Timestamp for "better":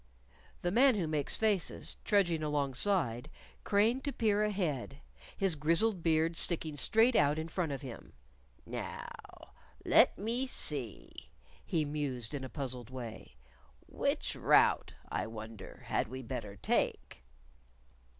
16.23-16.55